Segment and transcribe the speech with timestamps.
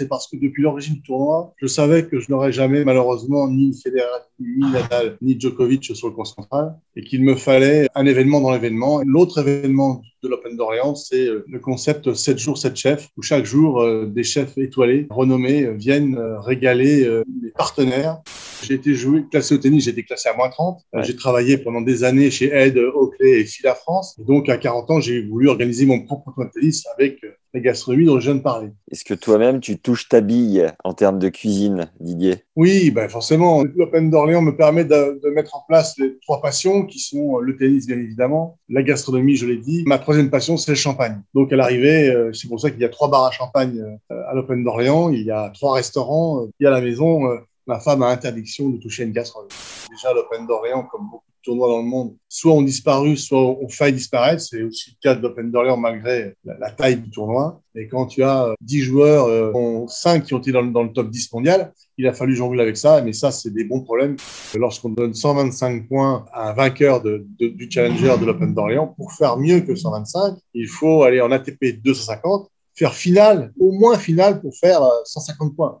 [0.00, 3.78] C'est parce que depuis l'origine du tournoi, je savais que je n'aurais jamais, malheureusement, ni
[3.78, 8.40] Federer, ni Nadal, ni Djokovic sur le coin central, et qu'il me fallait un événement
[8.40, 9.02] dans l'événement.
[9.04, 13.44] L'autre événement de l'Open d'Orient, c'est euh, le concept 7 jours, 7 chefs, où chaque
[13.44, 17.06] jour, euh, des chefs étoilés, renommés, euh, viennent régaler
[17.42, 18.22] les partenaires.
[18.62, 20.80] J'ai été joué, classé au tennis, j'ai été classé à moins 30.
[21.02, 24.18] J'ai travaillé pendant des années chez Ed, Oakley et Fila France.
[24.18, 27.20] Et donc, à 40 ans, j'ai voulu organiser mon propre tournoi de tennis avec
[27.52, 28.68] la gastronomie dont je viens de parler.
[28.90, 32.44] Est-ce que toi-même, tu touches ta bille en termes de cuisine, Didier?
[32.56, 33.64] Oui, ben forcément.
[33.76, 37.56] L'Open d'Orléans me permet de, de, mettre en place les trois passions qui sont le
[37.56, 39.82] tennis, bien évidemment, la gastronomie, je l'ai dit.
[39.86, 41.20] Ma troisième passion, c'est le champagne.
[41.34, 44.22] Donc, à l'arrivée, euh, c'est pour ça qu'il y a trois bars à champagne euh,
[44.28, 45.10] à l'Open d'Orléans.
[45.10, 46.46] Il y a trois restaurants.
[46.60, 47.28] Il y a la maison.
[47.70, 49.52] Euh, ma femme a interdiction de toucher une gastronomie.
[49.90, 53.68] Déjà, l'Open d'Orléans, comme beaucoup de tournois dans le monde, soit ont disparu, soit ont
[53.68, 54.42] failli disparaître.
[54.42, 57.60] C'est aussi le cas de l'Open d'Orléans malgré la, taille du tournoi.
[57.74, 61.32] Et quand tu as 10 joueurs, euh, 5 qui ont été dans, le top 10
[61.32, 63.00] mondial, il a fallu jongler avec ça.
[63.02, 64.16] Mais ça, c'est des bons problèmes.
[64.54, 69.60] Lorsqu'on donne 125 points à un vainqueur du Challenger de l'Open d'Orléans, pour faire mieux
[69.60, 74.80] que 125, il faut aller en ATP 250 faire finale, au moins finale pour faire
[75.04, 75.80] 150 points.